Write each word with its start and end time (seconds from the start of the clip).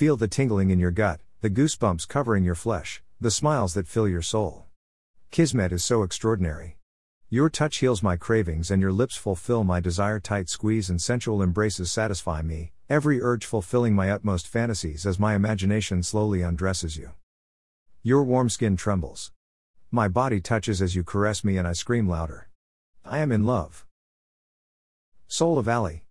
Feel 0.00 0.16
the 0.16 0.28
tingling 0.28 0.70
in 0.70 0.78
your 0.78 0.90
gut, 0.90 1.20
the 1.42 1.50
goosebumps 1.50 2.08
covering 2.08 2.42
your 2.42 2.54
flesh, 2.54 3.02
the 3.20 3.30
smiles 3.30 3.74
that 3.74 3.86
fill 3.86 4.08
your 4.08 4.22
soul. 4.22 4.64
Kismet 5.30 5.72
is 5.72 5.84
so 5.84 6.04
extraordinary. 6.04 6.78
Your 7.28 7.50
touch 7.50 7.76
heals 7.76 8.02
my 8.02 8.16
cravings 8.16 8.70
and 8.70 8.80
your 8.80 8.92
lips 8.92 9.16
fulfill 9.16 9.62
my 9.62 9.78
desire. 9.78 10.18
Tight 10.18 10.48
squeeze 10.48 10.88
and 10.88 11.02
sensual 11.02 11.42
embraces 11.42 11.92
satisfy 11.92 12.40
me, 12.40 12.72
every 12.88 13.20
urge 13.20 13.44
fulfilling 13.44 13.94
my 13.94 14.10
utmost 14.10 14.48
fantasies 14.48 15.04
as 15.04 15.18
my 15.18 15.34
imagination 15.34 16.02
slowly 16.02 16.40
undresses 16.40 16.96
you. 16.96 17.10
Your 18.02 18.24
warm 18.24 18.48
skin 18.48 18.78
trembles. 18.78 19.32
My 19.90 20.08
body 20.08 20.40
touches 20.40 20.80
as 20.80 20.96
you 20.96 21.04
caress 21.04 21.44
me 21.44 21.58
and 21.58 21.68
I 21.68 21.74
scream 21.74 22.08
louder. 22.08 22.48
I 23.04 23.18
am 23.18 23.30
in 23.30 23.44
love. 23.44 23.84
Soul 25.28 25.58
of 25.58 25.68
Alley. 25.68 26.04